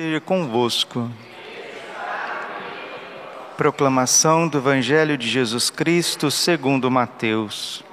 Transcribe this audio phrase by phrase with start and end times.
[0.00, 1.10] Esteja convosco.
[3.54, 7.84] Proclamação do Evangelho de Jesus Cristo segundo Mateus.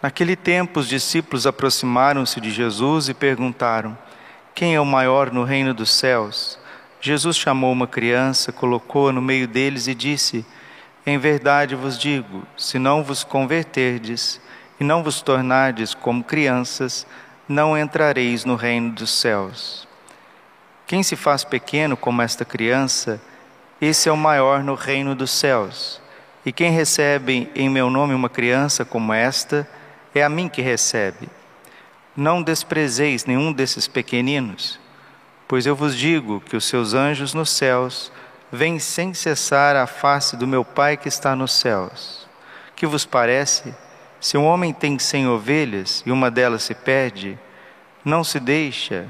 [0.00, 3.98] Naquele tempo, os discípulos aproximaram-se de Jesus e perguntaram:
[4.54, 6.56] Quem é o maior no reino dos céus?
[7.00, 10.46] Jesus chamou uma criança, colocou-a no meio deles e disse:
[11.04, 14.40] Em verdade vos digo, se não vos converterdes
[14.78, 17.04] e não vos tornardes como crianças,
[17.50, 19.88] não entrareis no reino dos céus.
[20.86, 23.20] Quem se faz pequeno como esta criança,
[23.80, 26.00] esse é o maior no reino dos céus.
[26.46, 29.68] E quem recebe em meu nome uma criança como esta,
[30.14, 31.28] é a mim que recebe.
[32.16, 34.78] Não desprezeis nenhum desses pequeninos,
[35.48, 38.12] pois eu vos digo que os seus anjos nos céus
[38.52, 42.28] vêm sem cessar à face do meu Pai que está nos céus.
[42.76, 43.74] Que vos parece?
[44.20, 47.38] Se um homem tem cem ovelhas e uma delas se perde,
[48.04, 49.08] não se deixa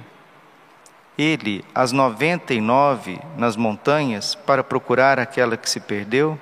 [1.18, 6.40] ele as noventa e nove nas montanhas para procurar aquela que se perdeu?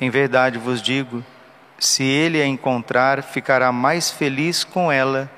[0.00, 1.24] Em verdade vos digo,
[1.78, 5.30] se ele a encontrar, ficará mais feliz com ela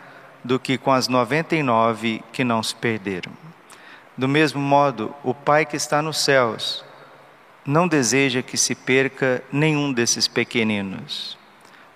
[0.42, 3.33] do que com as noventa e nove que não se perderam.
[4.17, 6.84] Do mesmo modo, o Pai que está nos céus
[7.64, 11.39] não deseja que se perca nenhum desses pequeninos.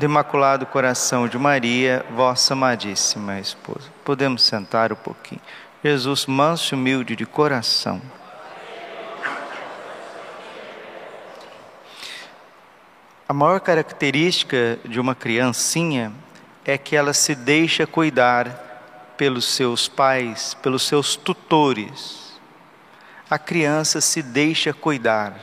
[0.00, 3.90] do Imaculado Coração de Maria, vossa amadíssima esposa.
[4.02, 5.42] Podemos sentar um pouquinho.
[5.84, 8.00] Jesus, manso e humilde de coração.
[13.28, 16.10] A maior característica de uma criancinha
[16.64, 22.40] é que ela se deixa cuidar pelos seus pais, pelos seus tutores.
[23.28, 25.34] A criança se deixa cuidar.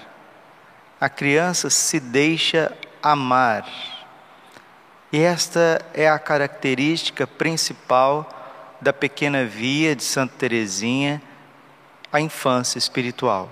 [0.99, 3.96] A criança se deixa amar.
[5.12, 8.29] E esta é a característica principal
[8.81, 11.22] da pequena via de Santa Teresinha,
[12.12, 13.50] a infância espiritual.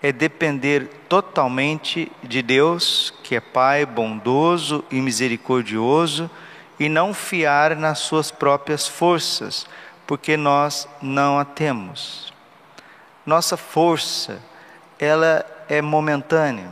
[0.00, 6.30] É depender totalmente de Deus, que é Pai bondoso e misericordioso,
[6.78, 9.66] e não fiar nas suas próprias forças,
[10.06, 12.32] porque nós não a temos.
[13.24, 14.40] Nossa força,
[14.98, 16.70] ela é momentânea.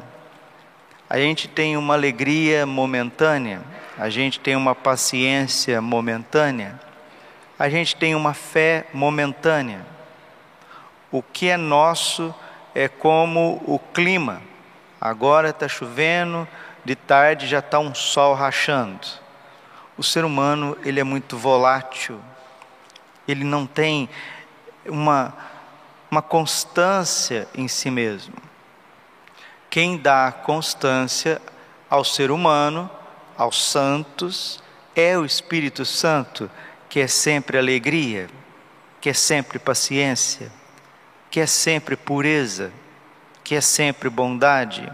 [1.10, 3.62] A gente tem uma alegria momentânea,
[3.98, 6.80] a gente tem uma paciência momentânea,
[7.58, 9.86] a gente tem uma fé momentânea.
[11.10, 12.34] O que é nosso
[12.74, 14.42] é como o clima.
[15.00, 16.48] Agora está chovendo,
[16.84, 19.06] de tarde já está um sol rachando.
[19.96, 22.20] O ser humano ele é muito volátil.
[23.28, 24.08] Ele não tem
[24.84, 25.32] uma,
[26.10, 28.34] uma constância em si mesmo.
[29.70, 31.40] Quem dá constância
[31.88, 32.90] ao ser humano,
[33.36, 34.62] aos santos,
[34.94, 36.50] é o Espírito Santo,
[36.88, 38.28] que é sempre alegria,
[39.00, 40.50] que é sempre paciência,
[41.30, 42.70] que é sempre pureza,
[43.42, 44.90] que é sempre bondade.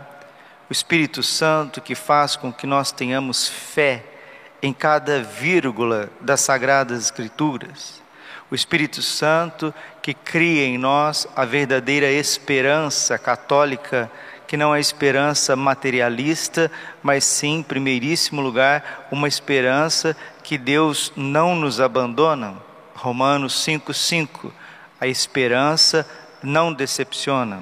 [0.69, 4.03] O Espírito Santo que faz com que nós tenhamos fé
[4.63, 8.03] em cada vírgula das Sagradas Escrituras.
[8.51, 9.73] O Espírito Santo
[10.03, 14.11] que cria em nós a verdadeira esperança católica
[14.51, 16.73] que não é esperança materialista,
[17.05, 22.57] mas sim, em primeiríssimo lugar, uma esperança que Deus não nos abandona.
[22.97, 24.51] Romanos 5,5.
[25.01, 26.05] A esperança
[26.43, 27.61] não decepciona.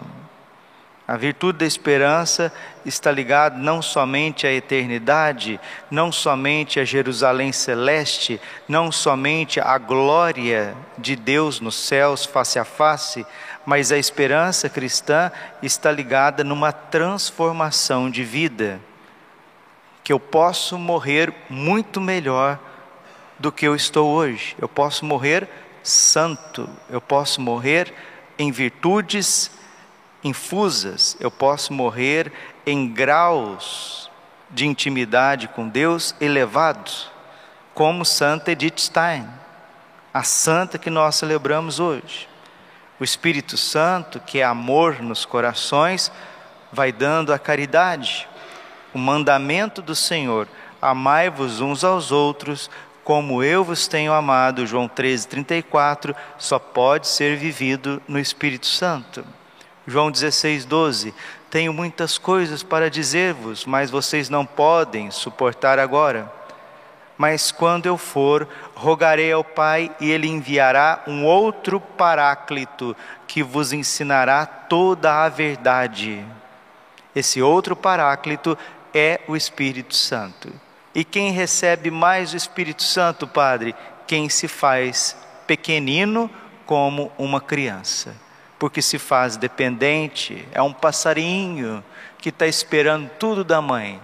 [1.09, 2.53] A virtude da esperança
[2.85, 5.59] está ligada não somente à eternidade,
[5.91, 8.39] não somente a Jerusalém celeste,
[8.69, 13.25] não somente à glória de Deus nos céus face a face,
[13.65, 15.33] mas a esperança cristã
[15.63, 18.79] está ligada numa transformação de vida,
[20.05, 22.59] que eu posso morrer muito melhor
[23.39, 24.55] do que eu estou hoje.
[24.61, 25.49] Eu posso morrer
[25.83, 27.95] santo, eu posso morrer
[28.39, 29.57] em virtudes
[30.23, 32.33] infusas, eu posso morrer
[32.67, 34.11] em graus
[34.51, 37.11] de intimidade com Deus elevados,
[37.75, 39.29] como Santa Edith Stein,
[40.13, 42.29] a santa que nós celebramos hoje.
[42.99, 46.11] O Espírito Santo, que é amor nos corações,
[46.73, 48.29] vai dando a caridade.
[48.93, 50.49] O mandamento do Senhor:
[50.83, 52.69] amai-vos uns aos outros
[53.09, 59.25] como eu vos tenho amado, João 13, 34, só pode ser vivido no Espírito Santo.
[59.89, 61.15] João 16, 12,
[61.49, 66.31] tenho muitas coisas para dizer-vos, mas vocês não podem suportar agora.
[67.17, 72.95] Mas quando eu for, rogarei ao Pai e ele enviará um outro paráclito
[73.27, 76.23] que vos ensinará toda a verdade.
[77.17, 78.59] Esse outro paráclito
[78.93, 80.53] é o Espírito Santo.
[80.95, 83.75] E quem recebe mais o Espírito Santo, Padre?
[84.07, 86.31] Quem se faz pequenino
[86.67, 88.28] como uma criança
[88.59, 91.83] porque se faz dependente, é um passarinho
[92.19, 94.01] que está esperando tudo da mãe.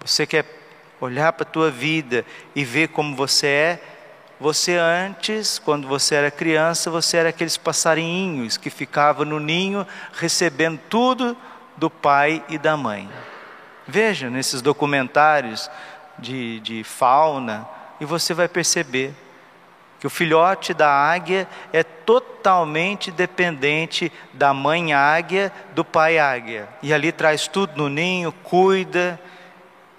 [0.00, 0.44] Você quer
[1.00, 2.24] olhar para a tua vida
[2.54, 3.82] e ver como você é?
[4.40, 10.78] Você antes, quando você era criança, você era aqueles passarinhos que ficavam no ninho recebendo
[10.88, 11.36] tudo
[11.76, 13.08] do pai e da mãe.
[13.86, 15.70] Veja nesses documentários
[16.18, 17.66] de, de fauna
[18.00, 19.14] e você vai perceber
[19.98, 26.68] que o filhote da águia é totalmente dependente da mãe águia, do pai águia.
[26.82, 29.20] E ali traz tudo no ninho, cuida.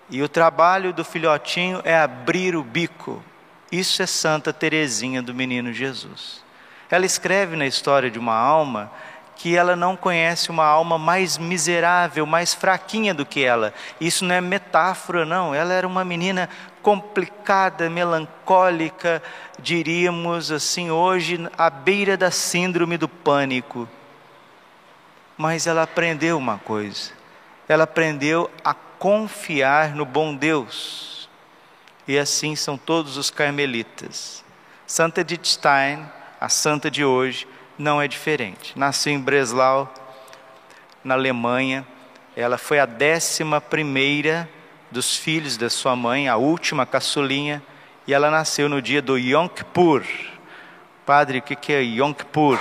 [0.10, 3.24] E o trabalho do filhotinho é abrir o bico.
[3.72, 6.44] Isso é Santa Teresinha do Menino Jesus.
[6.90, 8.92] Ela escreve na história de uma alma
[9.40, 13.74] que ela não conhece uma alma mais miserável, mais fraquinha do que ela.
[14.00, 15.56] Isso não é metáfora, não.
[15.56, 16.50] Ela era uma menina
[16.82, 19.22] complicada, melancólica,
[19.60, 23.88] diríamos assim, hoje à beira da síndrome do pânico.
[25.38, 27.12] Mas ela aprendeu uma coisa.
[27.68, 31.30] Ela aprendeu a confiar no bom Deus.
[32.08, 34.44] E assim são todos os carmelitas.
[34.86, 36.06] Santa Edith Stein,
[36.42, 37.48] a santa de hoje,
[37.78, 38.78] não é diferente.
[38.78, 39.94] Nasceu em Breslau,
[41.04, 41.86] na Alemanha.
[42.36, 44.50] Ela foi a décima primeira
[44.92, 47.62] dos filhos da sua mãe, a última caçulinha,
[48.08, 50.04] e ela nasceu no dia do Yom Kippur.
[51.06, 52.60] Padre, o que é Yom Kippur?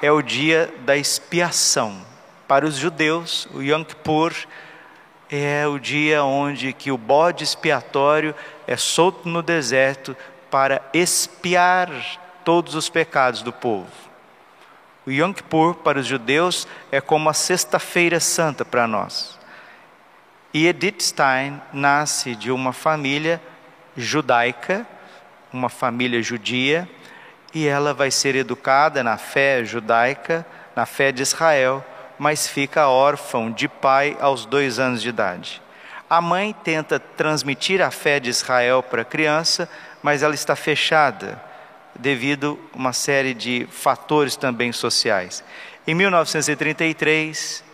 [0.00, 2.04] É o dia da expiação.
[2.46, 4.34] Para os judeus, o Yom Kippur
[5.30, 8.34] é o dia onde que o bode expiatório
[8.66, 10.14] é solto no deserto
[10.50, 11.88] para expiar
[12.44, 13.88] todos os pecados do povo.
[15.06, 19.38] O Yom Kippur para os judeus é como a Sexta-feira Santa para nós.
[20.54, 23.40] E Edith Stein nasce de uma família
[23.96, 24.86] judaica,
[25.52, 26.88] uma família judia,
[27.54, 30.44] e ela vai ser educada na fé judaica,
[30.76, 31.84] na fé de Israel,
[32.18, 35.62] mas fica órfã de pai aos dois anos de idade.
[36.08, 39.68] A mãe tenta transmitir a fé de Israel para a criança,
[40.02, 41.42] mas ela está fechada
[41.94, 45.42] devido a uma série de fatores também sociais.
[45.86, 47.64] Em 1933,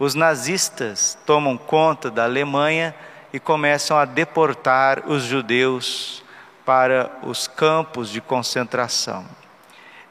[0.00, 2.94] os nazistas tomam conta da Alemanha
[3.34, 6.24] e começam a deportar os judeus
[6.64, 9.26] para os campos de concentração.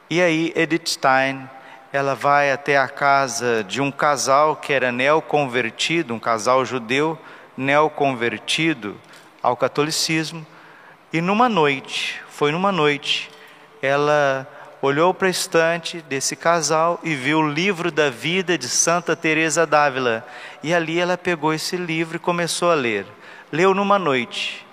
[0.08, 1.50] E aí Edith Stein,
[1.92, 7.18] ela vai até a casa de um casal que era neoconvertido, um casal judeu
[7.56, 8.96] neoconvertido
[9.42, 10.46] ao catolicismo,
[11.12, 13.28] e numa noite, foi numa noite,
[13.82, 14.46] ela
[14.82, 19.66] olhou para a estante desse casal e viu o livro da vida de Santa Teresa
[19.66, 20.26] d'Ávila.
[20.62, 23.06] E ali ela pegou esse livro e começou a ler.
[23.52, 24.66] Leu numa noite.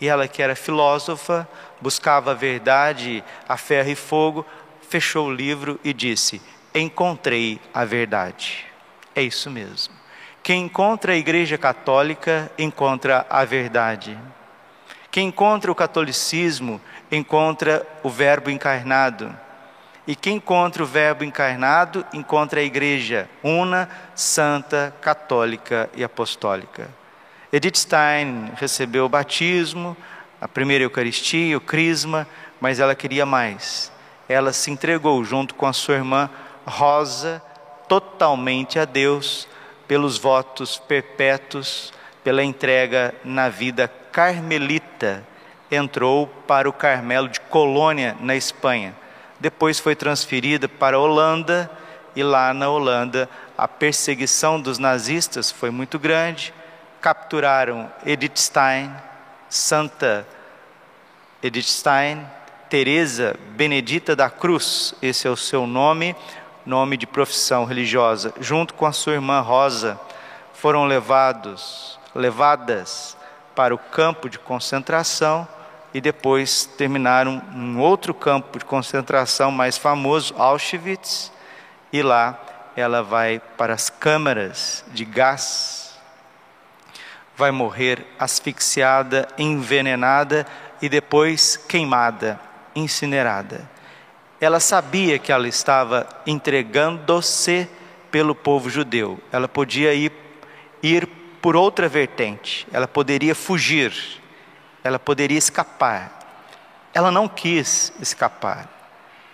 [0.00, 1.48] E ela que era filósofa,
[1.80, 4.46] buscava a verdade a ferro e fogo,
[4.88, 6.40] fechou o livro e disse:
[6.74, 8.66] "Encontrei a verdade".
[9.14, 9.94] É isso mesmo.
[10.42, 14.18] Quem encontra a Igreja Católica encontra a verdade.
[15.10, 16.80] Quem encontra o catolicismo
[17.10, 19.34] encontra o Verbo encarnado.
[20.06, 26.88] E quem encontra o Verbo encarnado encontra a Igreja una, santa, católica e apostólica.
[27.50, 29.96] Edith Stein recebeu o batismo,
[30.40, 32.26] a primeira Eucaristia, o Crisma,
[32.60, 33.90] mas ela queria mais.
[34.28, 36.28] Ela se entregou junto com a sua irmã
[36.66, 37.42] Rosa
[37.88, 39.48] totalmente a Deus
[39.86, 41.92] pelos votos perpétuos,
[42.22, 45.26] pela entrega na vida carmelita,
[45.70, 48.94] entrou para o Carmelo de Colônia, na Espanha.
[49.40, 51.70] Depois foi transferida para a Holanda,
[52.16, 56.54] e lá na Holanda a perseguição dos nazistas foi muito grande.
[57.00, 58.94] Capturaram Edith Stein,
[59.48, 60.26] Santa
[61.42, 62.26] Edith Stein,
[62.70, 66.16] Teresa Benedita da Cruz, esse é o seu nome,
[66.64, 70.00] nome de profissão religiosa, junto com a sua irmã Rosa,
[70.54, 73.16] foram levados, levadas
[73.54, 75.46] para o campo de concentração
[75.94, 81.32] e depois terminaram um outro campo de concentração mais famoso, Auschwitz,
[81.92, 82.36] e lá
[82.76, 85.96] ela vai para as câmaras de gás,
[87.36, 90.44] vai morrer asfixiada, envenenada
[90.82, 92.40] e depois queimada,
[92.74, 93.70] incinerada.
[94.40, 97.68] Ela sabia que ela estava entregando-se
[98.10, 99.20] pelo povo judeu.
[99.30, 100.12] Ela podia ir,
[100.82, 101.06] ir
[101.40, 103.92] por outra vertente, ela poderia fugir,
[104.84, 106.20] ela poderia escapar.
[106.92, 108.68] Ela não quis escapar.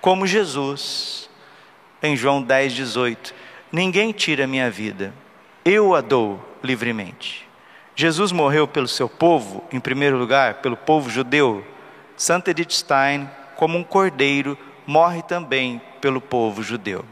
[0.01, 1.29] Como Jesus,
[2.01, 3.35] em João 10, 18:
[3.73, 5.13] Ninguém tira minha vida,
[5.65, 7.47] eu a dou livremente.
[7.95, 11.67] Jesus morreu pelo seu povo, em primeiro lugar, pelo povo judeu.
[12.17, 17.05] Santa Edith Stein, como um cordeiro, morre também pelo povo judeu.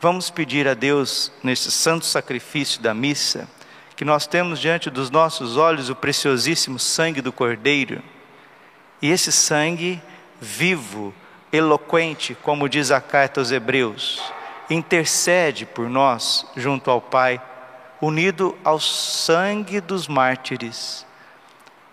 [0.00, 3.46] Vamos pedir a Deus, nesse santo sacrifício da missa,
[4.00, 8.02] que nós temos diante dos nossos olhos o preciosíssimo sangue do cordeiro,
[9.02, 10.00] e esse sangue
[10.40, 11.12] vivo,
[11.52, 14.22] eloquente, como diz a carta aos Hebreus,
[14.70, 17.42] intercede por nós junto ao Pai
[18.00, 21.04] unido ao sangue dos mártires.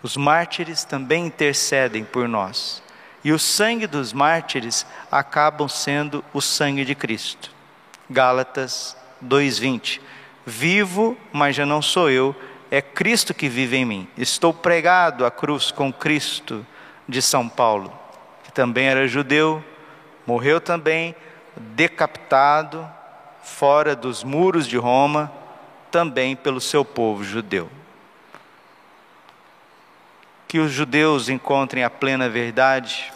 [0.02, 2.82] Os mártires também intercedem por nós.
[3.22, 7.50] E o sangue dos mártires acabam sendo o sangue de Cristo.
[8.08, 10.00] Gálatas 2:20.
[10.48, 12.34] Vivo, mas já não sou eu,
[12.70, 14.08] é Cristo que vive em mim.
[14.16, 16.66] Estou pregado à cruz com Cristo,
[17.06, 17.92] de São Paulo,
[18.44, 19.62] que também era judeu,
[20.26, 21.14] morreu também
[21.54, 22.88] decapitado
[23.42, 25.30] fora dos muros de Roma
[25.90, 27.68] também pelo seu povo judeu.
[30.46, 33.12] Que os judeus encontrem a plena verdade,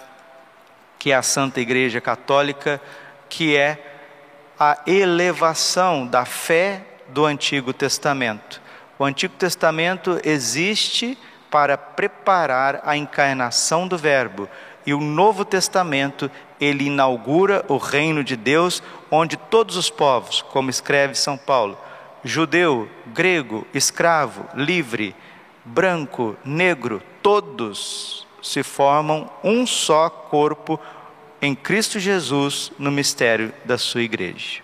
[0.98, 2.80] que é a Santa Igreja Católica,
[3.28, 3.78] que é
[4.58, 8.60] a elevação da fé do Antigo Testamento.
[8.98, 11.16] O Antigo Testamento existe
[11.50, 14.48] para preparar a encarnação do Verbo,
[14.86, 20.70] e o Novo Testamento, ele inaugura o reino de Deus, onde todos os povos, como
[20.70, 21.78] escreve São Paulo,
[22.24, 25.14] judeu, grego, escravo, livre,
[25.64, 30.80] branco, negro, todos se formam um só corpo
[31.40, 34.62] em Cristo Jesus no mistério da sua igreja.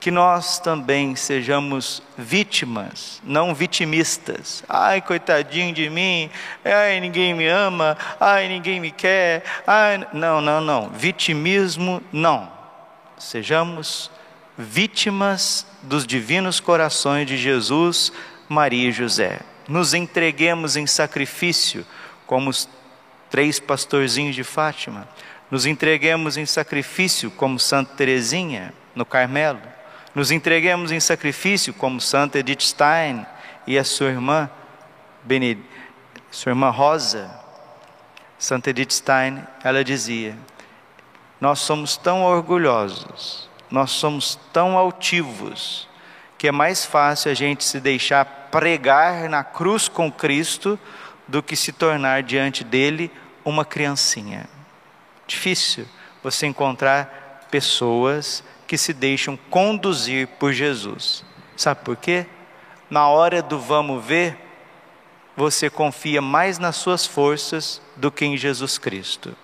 [0.00, 4.62] Que nós também sejamos vítimas, não vitimistas.
[4.68, 6.30] Ai, coitadinho de mim,
[6.64, 9.42] ai, ninguém me ama, ai, ninguém me quer.
[9.66, 10.88] Ai, não, não, não.
[10.90, 12.50] Vitimismo, não.
[13.18, 14.10] Sejamos
[14.56, 18.12] vítimas dos divinos corações de Jesus,
[18.48, 19.40] Maria e José.
[19.68, 21.86] Nos entreguemos em sacrifício,
[22.26, 22.68] como os
[23.30, 25.08] três pastorzinhos de Fátima.
[25.50, 29.60] Nos entreguemos em sacrifício, como Santa Teresinha, no Carmelo.
[30.18, 33.24] Nos entreguemos em sacrifício, como Santa Edith Stein
[33.64, 34.50] e a sua irmã,
[35.22, 35.62] Bened...
[36.28, 37.30] sua irmã Rosa.
[38.36, 40.36] Santa Edith Stein, ela dizia:
[41.40, 45.88] Nós somos tão orgulhosos nós somos tão altivos
[46.36, 50.76] que é mais fácil a gente se deixar pregar na cruz com Cristo
[51.28, 53.08] do que se tornar diante dele
[53.44, 54.48] uma criancinha.
[55.28, 55.86] Difícil
[56.24, 61.24] você encontrar pessoas que se deixam conduzir por Jesus.
[61.56, 62.26] Sabe por quê?
[62.88, 64.38] Na hora do vamos ver,
[65.34, 69.34] você confia mais nas suas forças do que em Jesus Cristo.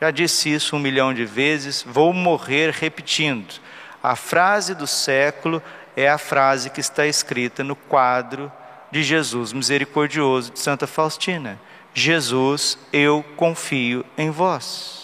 [0.00, 3.60] Já disse isso um milhão de vezes, vou morrer repetindo.
[4.02, 5.62] A frase do século
[5.96, 8.50] é a frase que está escrita no quadro
[8.90, 11.60] de Jesus misericordioso de Santa Faustina.
[11.94, 14.99] Jesus, eu confio em vós.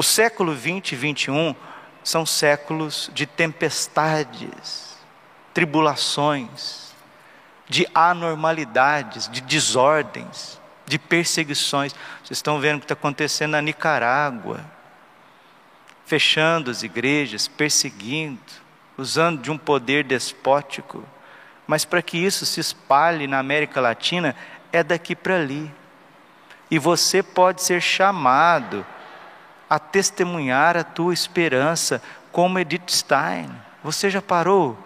[0.00, 1.54] O século 20 e 21
[2.02, 4.96] são séculos de tempestades,
[5.52, 6.94] tribulações,
[7.68, 11.94] de anormalidades, de desordens de perseguições.
[12.24, 14.64] Vocês estão vendo o que está acontecendo na Nicarágua,
[16.06, 18.40] fechando as igrejas, perseguindo,
[18.96, 21.04] usando de um poder despótico.
[21.66, 24.34] Mas para que isso se espalhe na América Latina,
[24.72, 25.70] é daqui para ali.
[26.70, 28.86] E você pode ser chamado
[29.70, 33.48] a testemunhar a tua esperança, como Edith Stein.
[33.84, 34.76] Você já parou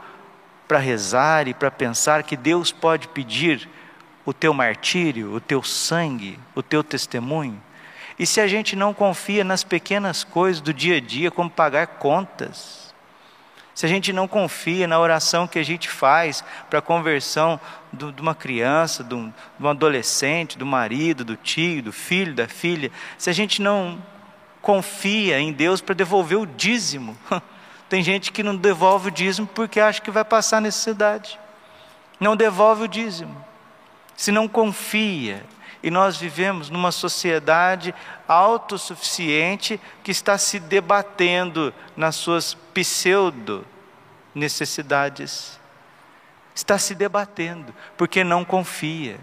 [0.69, 3.67] para rezar e para pensar que Deus pode pedir
[4.27, 7.61] o teu martírio, o teu sangue, o teu testemunho?
[8.19, 11.87] E se a gente não confia nas pequenas coisas do dia a dia, como pagar
[11.87, 12.95] contas?
[13.75, 17.59] Se a gente não confia na oração que a gente faz para a conversão
[17.93, 22.35] do, de uma criança, de um, de um adolescente, do marido, do tio, do filho,
[22.35, 23.99] da filha, se a gente não
[24.65, 27.17] confia em Deus para devolver o dízimo,
[27.89, 31.39] tem gente que não devolve o dízimo porque acha que vai passar necessidade,
[32.19, 33.45] não devolve o dízimo
[34.17, 35.45] se não confia.
[35.83, 37.95] E nós vivemos numa sociedade
[38.27, 43.67] autossuficiente que está se debatendo nas suas pseudo
[44.35, 45.61] necessidades.
[46.55, 49.21] Está se debatendo porque não confia.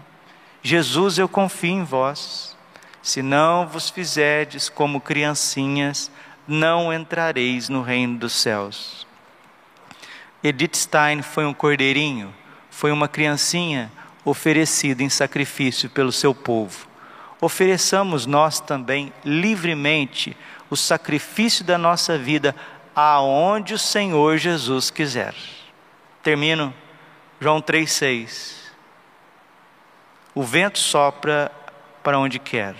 [0.62, 2.56] Jesus, eu confio em vós.
[3.02, 6.10] Se não vos fizerdes como criancinhas,
[6.46, 9.06] não entrareis no reino dos céus.
[10.42, 12.32] Edith Stein foi um cordeirinho,
[12.70, 13.90] foi uma criancinha
[14.24, 16.86] oferecida em sacrifício pelo seu povo.
[17.40, 20.36] Ofereçamos nós também livremente
[20.70, 22.54] o sacrifício da nossa vida
[22.94, 25.34] aonde o Senhor Jesus quiser.
[26.22, 26.72] Termino
[27.40, 28.62] João 3,6.
[30.34, 31.50] O vento sopra
[32.02, 32.74] para onde quer.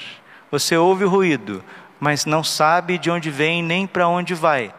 [0.50, 1.64] Você ouve o ruído,
[1.98, 4.74] mas não sabe de onde vem nem para onde vai.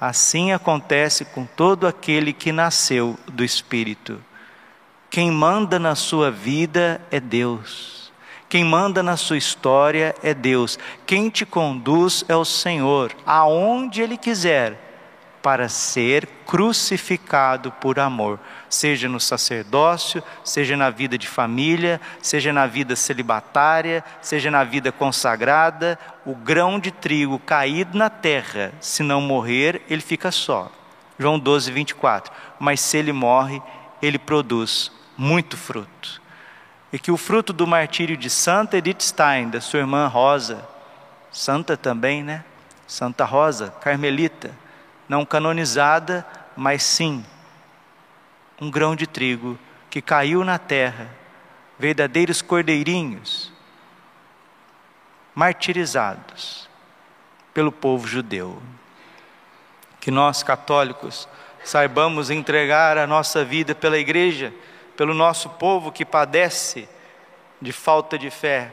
[0.00, 4.22] Assim acontece com todo aquele que nasceu do Espírito.
[5.08, 8.12] Quem manda na sua vida é Deus.
[8.48, 10.78] Quem manda na sua história é Deus.
[11.04, 14.86] Quem te conduz é o Senhor, aonde Ele quiser
[15.42, 18.38] para ser crucificado por amor,
[18.68, 24.90] seja no sacerdócio, seja na vida de família, seja na vida celibatária, seja na vida
[24.90, 30.70] consagrada, o grão de trigo caído na terra, se não morrer, ele fica só.
[31.18, 32.32] João 12, 24.
[32.58, 33.62] Mas se ele morre,
[34.02, 36.20] ele produz muito fruto.
[36.92, 40.66] E que o fruto do martírio de Santa Edith Stein, da sua irmã Rosa,
[41.30, 42.44] santa também, né?
[42.86, 44.50] Santa Rosa, carmelita,
[45.08, 46.24] não canonizada,
[46.56, 47.24] mas sim
[48.60, 49.58] um grão de trigo
[49.90, 51.08] que caiu na terra,
[51.78, 53.52] verdadeiros cordeirinhos,
[55.34, 56.68] martirizados
[57.52, 58.60] pelo povo judeu.
[60.00, 61.28] Que nós, católicos,
[61.64, 64.52] saibamos entregar a nossa vida pela igreja,
[64.96, 66.88] pelo nosso povo que padece
[67.60, 68.70] de falta de fé,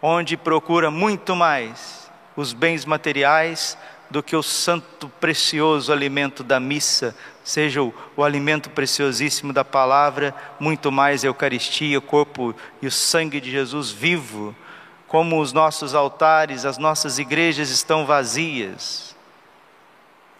[0.00, 3.76] onde procura muito mais os bens materiais
[4.10, 10.34] do que o santo precioso alimento da missa, seja o, o, alimento preciosíssimo da palavra,
[10.58, 14.56] muito mais a Eucaristia, o corpo e o sangue de Jesus vivo,
[15.06, 19.14] como os nossos altares, as nossas igrejas estão vazias,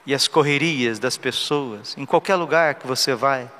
[0.06, 3.50] e as correrias das pessoas, em qualquer lugar que você vai.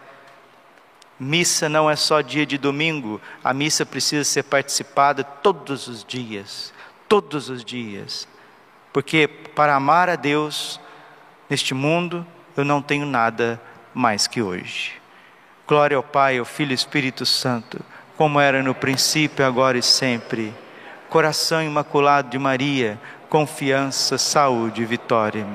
[1.21, 6.73] Missa não é só dia de domingo, a missa precisa ser participada todos os dias,
[7.07, 8.27] todos os dias
[8.93, 10.81] porque para amar a Deus
[11.49, 13.61] neste mundo eu não tenho nada
[13.95, 14.93] mais que hoje.
[15.67, 17.81] Glória ao Pai, ao Filho e ao Espírito Santo,
[18.17, 20.55] como era no princípio, agora e sempre.
[21.09, 22.99] Coração imaculado de Maria,
[23.29, 25.47] confiança, saúde e vitória.